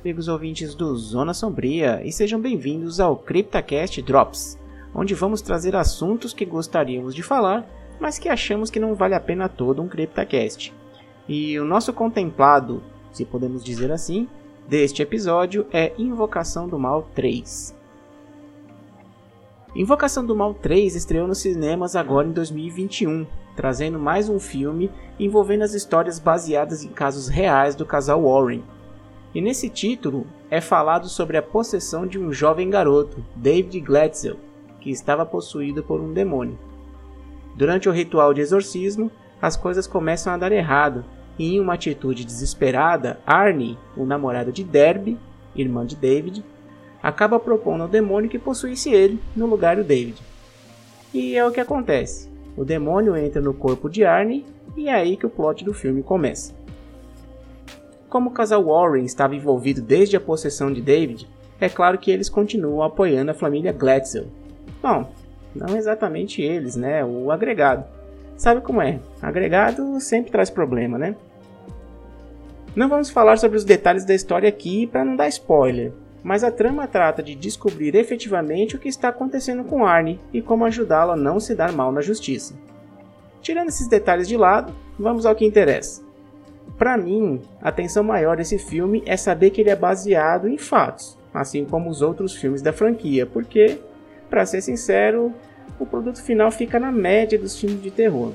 amigos 0.00 0.28
ouvintes 0.28 0.76
do 0.76 0.96
Zona 0.96 1.34
Sombria, 1.34 2.00
e 2.04 2.12
sejam 2.12 2.40
bem-vindos 2.40 3.00
ao 3.00 3.16
CryptaCast 3.16 4.00
Drops, 4.02 4.56
onde 4.94 5.12
vamos 5.12 5.42
trazer 5.42 5.74
assuntos 5.74 6.32
que 6.32 6.44
gostaríamos 6.44 7.14
de 7.14 7.22
falar, 7.22 7.68
mas 7.98 8.16
que 8.16 8.28
achamos 8.28 8.70
que 8.70 8.78
não 8.78 8.94
vale 8.94 9.14
a 9.14 9.20
pena 9.20 9.48
todo 9.48 9.82
um 9.82 9.88
CryptaCast. 9.88 10.72
E 11.28 11.58
o 11.58 11.64
nosso 11.64 11.92
contemplado, 11.92 12.80
se 13.10 13.24
podemos 13.24 13.64
dizer 13.64 13.90
assim, 13.90 14.28
deste 14.68 15.02
episódio 15.02 15.66
é 15.72 15.92
Invocação 15.98 16.68
do 16.68 16.78
Mal 16.78 17.08
3. 17.14 17.76
Invocação 19.74 20.24
do 20.24 20.34
Mal 20.34 20.54
3 20.54 20.94
estreou 20.94 21.26
nos 21.26 21.38
cinemas 21.38 21.96
agora 21.96 22.28
em 22.28 22.32
2021, 22.32 23.26
trazendo 23.56 23.98
mais 23.98 24.28
um 24.28 24.38
filme 24.38 24.92
envolvendo 25.18 25.62
as 25.62 25.74
histórias 25.74 26.20
baseadas 26.20 26.84
em 26.84 26.88
casos 26.88 27.26
reais 27.26 27.74
do 27.74 27.84
casal 27.84 28.22
Warren. 28.22 28.62
E 29.34 29.40
nesse 29.40 29.68
título 29.68 30.26
é 30.50 30.60
falado 30.60 31.08
sobre 31.08 31.36
a 31.36 31.42
possessão 31.42 32.06
de 32.06 32.18
um 32.18 32.32
jovem 32.32 32.70
garoto, 32.70 33.24
David 33.36 33.80
Glatzel, 33.80 34.36
que 34.80 34.90
estava 34.90 35.26
possuído 35.26 35.82
por 35.82 36.00
um 36.00 36.12
demônio. 36.12 36.58
Durante 37.54 37.88
o 37.88 37.92
ritual 37.92 38.32
de 38.32 38.40
exorcismo, 38.40 39.10
as 39.40 39.56
coisas 39.56 39.86
começam 39.86 40.32
a 40.32 40.36
dar 40.36 40.52
errado 40.52 41.04
e 41.38 41.54
em 41.54 41.60
uma 41.60 41.74
atitude 41.74 42.24
desesperada, 42.24 43.20
Arnie, 43.26 43.78
o 43.96 44.04
namorado 44.04 44.50
de 44.50 44.64
Derby, 44.64 45.18
irmã 45.54 45.86
de 45.86 45.94
David, 45.94 46.44
acaba 47.02 47.38
propondo 47.38 47.82
ao 47.82 47.88
demônio 47.88 48.30
que 48.30 48.38
possuísse 48.38 48.90
ele 48.90 49.20
no 49.36 49.46
lugar 49.46 49.76
do 49.76 49.84
David. 49.84 50.20
E 51.12 51.36
é 51.36 51.46
o 51.46 51.52
que 51.52 51.60
acontece. 51.60 52.28
O 52.56 52.64
demônio 52.64 53.16
entra 53.16 53.40
no 53.40 53.54
corpo 53.54 53.88
de 53.88 54.04
Arnie 54.04 54.44
e 54.76 54.88
é 54.88 54.94
aí 54.94 55.16
que 55.16 55.26
o 55.26 55.30
plot 55.30 55.64
do 55.64 55.72
filme 55.72 56.02
começa. 56.02 56.57
Como 58.08 58.30
o 58.30 58.32
casal 58.32 58.64
Warren 58.64 59.04
estava 59.04 59.36
envolvido 59.36 59.82
desde 59.82 60.16
a 60.16 60.20
possessão 60.20 60.72
de 60.72 60.80
David, 60.80 61.28
é 61.60 61.68
claro 61.68 61.98
que 61.98 62.10
eles 62.10 62.30
continuam 62.30 62.82
apoiando 62.82 63.30
a 63.30 63.34
família 63.34 63.72
Glatzel. 63.72 64.28
Bom, 64.82 65.12
não 65.54 65.76
exatamente 65.76 66.40
eles, 66.40 66.74
né? 66.74 67.04
O 67.04 67.30
agregado. 67.30 67.84
Sabe 68.36 68.60
como 68.62 68.80
é? 68.80 68.98
Agregado 69.20 70.00
sempre 70.00 70.30
traz 70.30 70.48
problema, 70.48 70.96
né? 70.96 71.16
Não 72.74 72.88
vamos 72.88 73.10
falar 73.10 73.36
sobre 73.38 73.58
os 73.58 73.64
detalhes 73.64 74.04
da 74.04 74.14
história 74.14 74.48
aqui 74.48 74.86
para 74.86 75.04
não 75.04 75.16
dar 75.16 75.28
spoiler, 75.28 75.92
mas 76.22 76.44
a 76.44 76.50
trama 76.50 76.86
trata 76.86 77.22
de 77.22 77.34
descobrir 77.34 77.94
efetivamente 77.94 78.76
o 78.76 78.78
que 78.78 78.88
está 78.88 79.08
acontecendo 79.08 79.64
com 79.64 79.84
Arnie 79.84 80.20
e 80.32 80.40
como 80.40 80.64
ajudá-lo 80.64 81.12
a 81.12 81.16
não 81.16 81.40
se 81.40 81.54
dar 81.54 81.72
mal 81.72 81.92
na 81.92 82.00
justiça. 82.00 82.54
Tirando 83.42 83.68
esses 83.68 83.88
detalhes 83.88 84.28
de 84.28 84.36
lado, 84.36 84.72
vamos 84.98 85.26
ao 85.26 85.34
que 85.34 85.44
interessa. 85.44 86.07
Para 86.78 86.96
mim, 86.96 87.40
a 87.60 87.72
tensão 87.72 88.04
maior 88.04 88.36
desse 88.36 88.56
filme 88.56 89.02
é 89.04 89.16
saber 89.16 89.50
que 89.50 89.60
ele 89.60 89.70
é 89.70 89.74
baseado 89.74 90.48
em 90.48 90.56
fatos, 90.56 91.18
assim 91.34 91.64
como 91.64 91.90
os 91.90 92.02
outros 92.02 92.36
filmes 92.36 92.62
da 92.62 92.72
franquia, 92.72 93.26
porque, 93.26 93.78
para 94.30 94.46
ser 94.46 94.60
sincero, 94.62 95.32
o 95.80 95.84
produto 95.84 96.22
final 96.22 96.52
fica 96.52 96.78
na 96.78 96.92
média 96.92 97.36
dos 97.36 97.58
filmes 97.58 97.82
de 97.82 97.90
terror. 97.90 98.32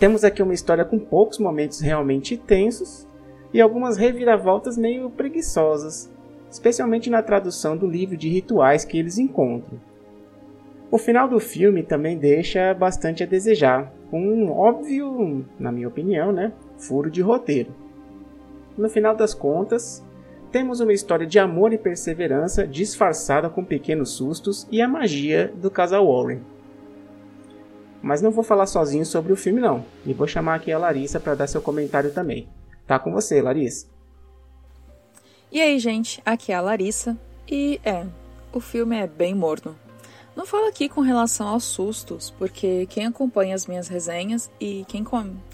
Temos 0.00 0.24
aqui 0.24 0.42
uma 0.42 0.54
história 0.54 0.84
com 0.84 0.98
poucos 0.98 1.38
momentos 1.38 1.80
realmente 1.80 2.36
tensos, 2.36 3.06
e 3.52 3.60
algumas 3.60 3.96
reviravoltas 3.96 4.76
meio 4.76 5.08
preguiçosas, 5.10 6.10
especialmente 6.50 7.10
na 7.10 7.22
tradução 7.22 7.76
do 7.76 7.86
livro 7.86 8.16
de 8.16 8.28
rituais 8.28 8.84
que 8.84 8.98
eles 8.98 9.18
encontram. 9.18 9.78
O 10.90 10.98
final 10.98 11.28
do 11.28 11.38
filme 11.38 11.84
também 11.84 12.18
deixa 12.18 12.74
bastante 12.74 13.22
a 13.22 13.26
desejar, 13.26 13.92
com 14.10 14.20
um 14.20 14.50
óbvio, 14.50 15.44
na 15.58 15.70
minha 15.70 15.86
opinião, 15.86 16.32
né, 16.32 16.52
furo 16.80 17.10
de 17.10 17.20
roteiro. 17.20 17.74
No 18.76 18.88
final 18.88 19.14
das 19.14 19.34
contas, 19.34 20.04
temos 20.50 20.80
uma 20.80 20.92
história 20.92 21.26
de 21.26 21.38
amor 21.38 21.72
e 21.72 21.78
perseverança 21.78 22.66
disfarçada 22.66 23.48
com 23.48 23.64
pequenos 23.64 24.10
sustos 24.10 24.66
e 24.70 24.82
a 24.82 24.88
magia 24.88 25.52
do 25.54 25.70
casal 25.70 26.06
Warren. 26.06 26.40
Mas 28.02 28.22
não 28.22 28.30
vou 28.30 28.42
falar 28.42 28.66
sozinho 28.66 29.04
sobre 29.04 29.32
o 29.32 29.36
filme 29.36 29.60
não, 29.60 29.84
e 30.04 30.12
vou 30.12 30.26
chamar 30.26 30.56
aqui 30.56 30.72
a 30.72 30.78
Larissa 30.78 31.20
para 31.20 31.34
dar 31.34 31.46
seu 31.46 31.60
comentário 31.60 32.12
também. 32.12 32.48
Tá 32.86 32.98
com 32.98 33.12
você, 33.12 33.40
Larissa. 33.40 33.86
E 35.52 35.60
aí, 35.60 35.78
gente, 35.78 36.22
aqui 36.24 36.52
é 36.52 36.56
a 36.56 36.60
Larissa. 36.60 37.16
E 37.48 37.80
é, 37.84 38.06
o 38.52 38.60
filme 38.60 38.96
é 38.96 39.06
bem 39.06 39.34
morno. 39.34 39.76
Não 40.40 40.46
falo 40.46 40.68
aqui 40.68 40.88
com 40.88 41.02
relação 41.02 41.48
aos 41.48 41.64
sustos, 41.64 42.30
porque 42.30 42.86
quem 42.86 43.04
acompanha 43.04 43.54
as 43.54 43.66
minhas 43.66 43.88
resenhas 43.88 44.50
e 44.58 44.86
quem, 44.88 45.04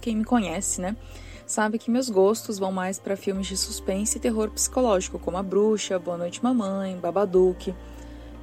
quem 0.01 0.15
me 0.15 0.25
conhece, 0.25 0.81
né, 0.81 0.97
sabe 1.45 1.77
que 1.77 1.91
meus 1.91 2.09
gostos 2.09 2.57
vão 2.57 2.71
mais 2.71 2.97
para 2.97 3.17
filmes 3.17 3.49
de 3.49 3.57
suspense 3.57 4.17
e 4.17 4.21
terror 4.21 4.49
psicológico, 4.49 5.19
como 5.19 5.39
A 5.39 5.43
Bruxa, 5.43 5.99
Boa 5.99 6.17
Noite 6.17 6.41
Mamãe, 6.41 6.97
Babadook, 6.99 7.75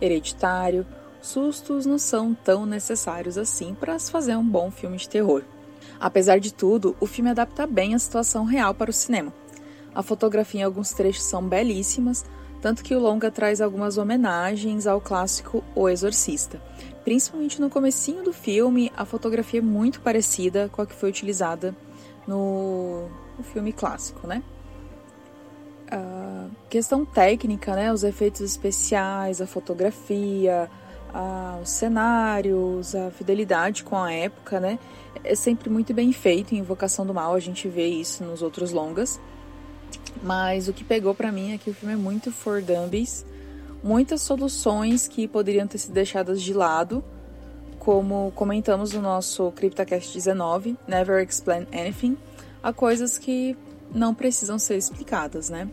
Hereditário. 0.02 0.86
Sustos 1.22 1.86
não 1.86 1.98
são 1.98 2.34
tão 2.34 2.66
necessários 2.66 3.38
assim 3.38 3.74
para 3.74 3.98
se 3.98 4.12
fazer 4.12 4.36
um 4.36 4.46
bom 4.46 4.70
filme 4.70 4.98
de 4.98 5.08
terror. 5.08 5.44
Apesar 5.98 6.42
de 6.42 6.54
tudo, 6.54 6.94
o 7.00 7.06
filme 7.06 7.30
adapta 7.30 7.66
bem 7.66 7.96
a 7.96 8.00
situação 8.00 8.44
real 8.44 8.74
para 8.74 8.90
o 8.92 8.94
cinema. 8.94 9.34
A 9.96 10.04
fotografia 10.04 10.60
em 10.60 10.64
alguns 10.66 10.90
trechos 10.90 11.24
são 11.24 11.42
belíssimas, 11.42 12.25
tanto 12.63 12.81
que 12.81 12.96
o 12.96 13.00
longa 13.00 13.29
traz 13.29 13.59
algumas 13.59 13.97
homenagens 13.97 14.88
ao 14.88 15.01
clássico 15.01 15.62
O 15.75 15.90
Exorcista. 15.90 16.62
Principalmente 17.03 17.59
no 17.59 17.69
comecinho 17.69 18.24
do 18.24 18.31
filme, 18.31 18.90
a 18.96 19.03
fotografia 19.03 19.59
é 19.59 19.62
muito 19.62 20.00
parecida 20.00 20.69
com 20.72 20.81
a 20.81 20.85
que 20.85 20.96
foi 20.96 21.09
utilizada 21.09 21.75
no, 22.25 23.09
no 23.38 23.44
filme 23.44 23.74
clássico, 23.74 24.25
né? 24.25 24.41
A 25.91 26.47
questão 26.69 27.03
técnica, 27.03 27.75
né? 27.75 27.91
Os 27.91 28.06
efeitos 28.06 28.40
especiais, 28.40 29.41
a 29.41 29.45
fotografia, 29.45 30.72
a, 31.13 31.59
os 31.62 31.69
cenários, 31.69 32.95
a 32.95 33.12
fidelidade 33.12 33.84
com 33.84 33.97
a 33.97 34.09
época, 34.09 34.62
né? 34.62 34.80
É 35.22 35.35
sempre 35.35 35.69
muito 35.69 35.94
bem 35.94 36.13
feito 36.13 36.56
em 36.56 36.59
Invocação 36.59 37.06
do 37.06 37.13
Mal, 37.13 37.34
a 37.34 37.41
gente 37.41 37.68
vê 37.68 37.88
isso 37.88 38.24
nos 38.24 38.41
outros 38.41 38.72
longas. 38.72 39.19
Mas 40.22 40.68
o 40.68 40.74
que 40.74 40.84
pegou 40.84 41.13
para 41.13 41.31
mim 41.31 41.53
é 41.53 41.57
que 41.57 41.69
o 41.69 41.74
filme 41.74 41.94
é 41.94 41.97
muito 41.97 42.31
for 42.31 42.62
dummies, 42.62 43.25
muitas 43.84 44.22
soluções 44.22 45.07
que 45.07 45.28
poderiam 45.28 45.68
ter 45.68 45.78
sido 45.78 45.94
deixadas 45.94 46.41
de 46.41 46.53
lado, 46.53 47.03
como 47.79 48.31
comentamos 48.34 48.94
no 48.94 49.01
nosso 49.01 49.51
CryptoCast 49.51 50.13
19, 50.13 50.78
Never 50.88 51.22
Explain 51.22 51.68
Anything, 51.74 52.18
há 52.62 52.72
coisas 52.72 53.18
que 53.18 53.57
não 53.94 54.16
precisam 54.16 54.57
ser 54.57 54.78
explicadas, 54.78 55.50
né? 55.50 55.69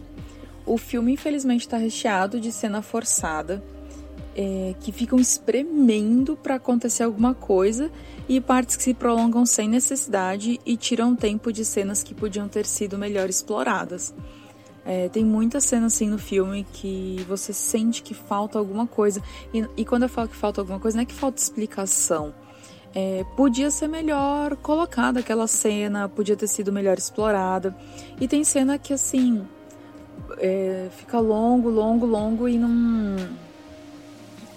O 0.66 0.76
filme 0.76 1.12
infelizmente 1.12 1.62
está 1.62 1.76
recheado 1.76 2.40
de 2.40 2.50
cena 2.50 2.82
forçada, 2.82 3.62
é, 4.40 4.74
que 4.80 4.90
ficam 4.90 5.20
espremendo 5.20 6.34
para 6.34 6.54
acontecer 6.54 7.02
alguma 7.02 7.34
coisa 7.34 7.90
e 8.26 8.40
partes 8.40 8.74
que 8.74 8.82
se 8.82 8.94
prolongam 8.94 9.44
sem 9.44 9.68
necessidade 9.68 10.58
e 10.64 10.78
tiram 10.78 11.14
tempo 11.14 11.52
de 11.52 11.62
cenas 11.62 12.02
que 12.02 12.14
podiam 12.14 12.48
ter 12.48 12.64
sido 12.64 12.96
melhor 12.96 13.28
exploradas. 13.28 14.14
É, 14.82 15.10
tem 15.10 15.26
muita 15.26 15.60
cena 15.60 15.88
assim 15.88 16.08
no 16.08 16.16
filme 16.16 16.66
que 16.72 17.22
você 17.28 17.52
sente 17.52 18.02
que 18.02 18.14
falta 18.14 18.58
alguma 18.58 18.86
coisa. 18.86 19.22
E, 19.52 19.62
e 19.76 19.84
quando 19.84 20.04
eu 20.04 20.08
falo 20.08 20.26
que 20.28 20.36
falta 20.36 20.62
alguma 20.62 20.80
coisa, 20.80 20.96
não 20.96 21.02
é 21.02 21.06
que 21.06 21.12
falta 21.12 21.38
explicação. 21.38 22.32
É, 22.94 23.22
podia 23.36 23.70
ser 23.70 23.88
melhor 23.88 24.56
colocada 24.56 25.20
aquela 25.20 25.46
cena, 25.46 26.08
podia 26.08 26.34
ter 26.34 26.48
sido 26.48 26.72
melhor 26.72 26.96
explorada. 26.96 27.76
E 28.18 28.26
tem 28.26 28.42
cena 28.42 28.78
que 28.78 28.94
assim 28.94 29.46
é, 30.38 30.88
fica 30.96 31.20
longo, 31.20 31.68
longo, 31.68 32.06
longo 32.06 32.48
e 32.48 32.56
não 32.56 33.49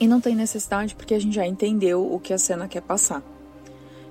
e 0.04 0.08
não 0.08 0.20
tem 0.20 0.36
necessidade 0.36 0.96
porque 0.96 1.14
a 1.14 1.20
gente 1.20 1.34
já 1.34 1.48
entendeu 1.48 2.06
o 2.14 2.20
que 2.20 2.34
a 2.34 2.38
cena 2.38 2.68
quer 2.68 2.82
passar. 2.82 3.24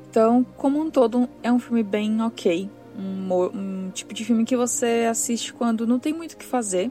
Então, 0.08 0.42
como 0.56 0.80
um 0.80 0.90
todo, 0.90 1.28
é 1.42 1.52
um 1.52 1.58
filme 1.58 1.82
bem 1.82 2.22
ok. 2.22 2.70
Um, 2.98 3.30
um 3.54 3.90
tipo 3.90 4.14
de 4.14 4.24
filme 4.24 4.46
que 4.46 4.56
você 4.56 5.06
assiste 5.10 5.52
quando 5.52 5.86
não 5.86 5.98
tem 5.98 6.14
muito 6.14 6.32
o 6.32 6.36
que 6.38 6.46
fazer 6.46 6.90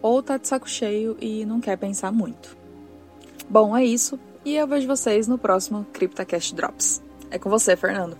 ou 0.00 0.22
tá 0.22 0.38
de 0.38 0.48
saco 0.48 0.66
cheio 0.66 1.14
e 1.20 1.44
não 1.44 1.60
quer 1.60 1.76
pensar 1.76 2.10
muito. 2.10 2.56
Bom, 3.50 3.76
é 3.76 3.84
isso. 3.84 4.18
E 4.46 4.56
eu 4.56 4.66
vejo 4.66 4.86
vocês 4.86 5.28
no 5.28 5.36
próximo 5.36 5.86
CryptoCast 5.92 6.54
Drops. 6.54 7.02
É 7.30 7.38
com 7.38 7.50
você, 7.50 7.76
Fernando. 7.76 8.16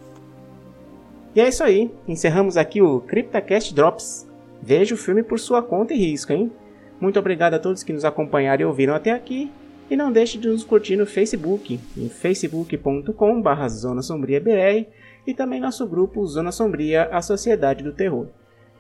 E 1.34 1.40
é 1.40 1.48
isso 1.48 1.64
aí. 1.64 1.90
Encerramos 2.06 2.58
aqui 2.58 2.82
o 2.82 3.00
CryptoCast 3.00 3.74
Drops. 3.74 4.28
Veja 4.60 4.94
o 4.94 4.98
filme 4.98 5.22
por 5.22 5.40
sua 5.40 5.62
conta 5.62 5.94
e 5.94 5.98
risco, 5.98 6.34
hein? 6.34 6.52
Muito 7.00 7.18
obrigado 7.18 7.54
a 7.54 7.58
todos 7.58 7.82
que 7.82 7.94
nos 7.94 8.04
acompanharam 8.04 8.60
e 8.60 8.66
ouviram 8.66 8.94
até 8.94 9.10
aqui. 9.10 9.50
E 9.92 9.96
não 9.96 10.10
deixe 10.10 10.38
de 10.38 10.48
nos 10.48 10.64
curtir 10.64 10.96
no 10.96 11.04
Facebook, 11.04 11.78
em 11.98 12.08
facebook.com.br 12.08 13.68
Zona 13.68 14.00
Sombria 14.00 14.40
BR 14.40 14.86
e 15.26 15.34
também 15.34 15.60
nosso 15.60 15.86
grupo 15.86 16.26
Zona 16.26 16.50
Sombria, 16.50 17.10
a 17.12 17.20
Sociedade 17.20 17.84
do 17.84 17.92
Terror. 17.92 18.28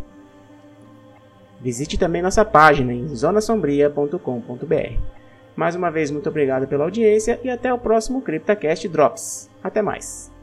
Visite 1.60 2.00
também 2.00 2.22
nossa 2.22 2.46
página 2.46 2.94
em 2.94 3.14
zonasombria.com.br. 3.14 5.25
Mais 5.56 5.76
uma 5.76 5.90
vez, 5.90 6.12
muito 6.12 6.28
obrigado 6.28 6.68
pela 6.68 6.84
audiência 6.84 7.40
e 7.44 7.50
até 7.50 7.74
o 7.74 7.80
próximo 7.80 8.22
CryptoCast 8.22 8.88
Drops. 8.90 9.50
Até 9.64 9.82
mais! 9.82 10.35